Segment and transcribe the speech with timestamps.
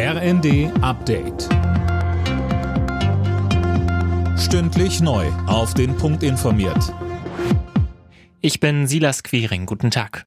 [0.00, 1.48] RND Update.
[4.38, 5.26] Stündlich neu.
[5.48, 6.94] Auf den Punkt informiert.
[8.40, 9.66] Ich bin Silas Quiring.
[9.66, 10.24] Guten Tag.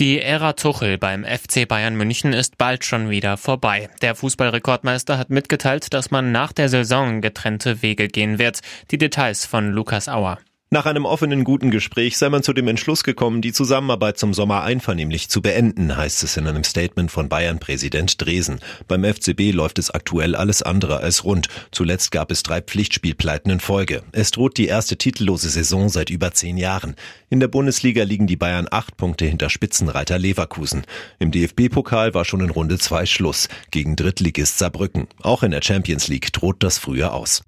[0.00, 3.90] Die Ära Tuchel beim FC Bayern München ist bald schon wieder vorbei.
[4.00, 8.60] Der Fußballrekordmeister hat mitgeteilt, dass man nach der Saison getrennte Wege gehen wird.
[8.90, 10.38] Die Details von Lukas Auer.
[10.72, 14.62] Nach einem offenen, guten Gespräch sei man zu dem Entschluss gekommen, die Zusammenarbeit zum Sommer
[14.62, 18.58] einvernehmlich zu beenden, heißt es in einem Statement von Bayern-Präsident Dresen.
[18.88, 21.48] Beim FCB läuft es aktuell alles andere als rund.
[21.72, 24.02] Zuletzt gab es drei Pflichtspielpleiten in Folge.
[24.12, 26.96] Es droht die erste titellose Saison seit über zehn Jahren.
[27.28, 30.84] In der Bundesliga liegen die Bayern acht Punkte hinter Spitzenreiter Leverkusen.
[31.18, 35.06] Im DFB-Pokal war schon in Runde zwei Schluss gegen Drittligist Saarbrücken.
[35.20, 37.42] Auch in der Champions League droht das früher aus.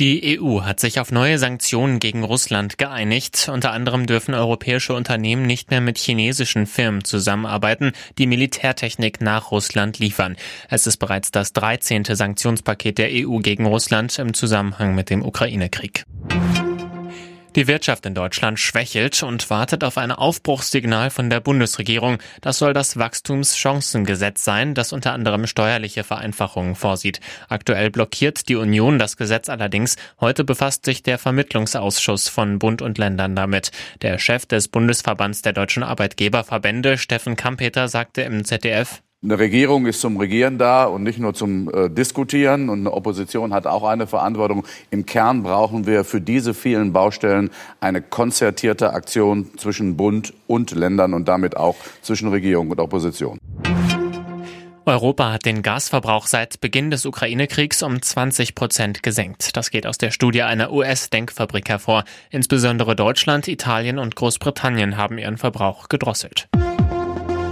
[0.00, 3.50] Die EU hat sich auf neue Sanktionen gegen Russland geeinigt.
[3.52, 9.98] Unter anderem dürfen europäische Unternehmen nicht mehr mit chinesischen Firmen zusammenarbeiten, die Militärtechnik nach Russland
[9.98, 10.36] liefern.
[10.70, 12.04] Es ist bereits das 13.
[12.04, 16.06] Sanktionspaket der EU gegen Russland im Zusammenhang mit dem Ukraine-Krieg.
[17.60, 22.16] Die Wirtschaft in Deutschland schwächelt und wartet auf ein Aufbruchssignal von der Bundesregierung.
[22.40, 27.20] Das soll das Wachstumschancengesetz sein, das unter anderem steuerliche Vereinfachungen vorsieht.
[27.50, 29.96] Aktuell blockiert die Union das Gesetz allerdings.
[30.20, 33.72] Heute befasst sich der Vermittlungsausschuss von Bund und Ländern damit.
[34.00, 40.00] Der Chef des Bundesverbands der deutschen Arbeitgeberverbände, Steffen Kampeter, sagte im ZDF, eine Regierung ist
[40.00, 42.70] zum Regieren da und nicht nur zum äh, Diskutieren.
[42.70, 44.66] Und eine Opposition hat auch eine Verantwortung.
[44.90, 51.12] Im Kern brauchen wir für diese vielen Baustellen eine konzertierte Aktion zwischen Bund und Ländern
[51.12, 53.38] und damit auch zwischen Regierung und Opposition.
[54.86, 59.54] Europa hat den Gasverbrauch seit Beginn des Ukraine-Kriegs um 20 Prozent gesenkt.
[59.56, 62.04] Das geht aus der Studie einer US-Denkfabrik hervor.
[62.30, 66.48] Insbesondere Deutschland, Italien und Großbritannien haben ihren Verbrauch gedrosselt.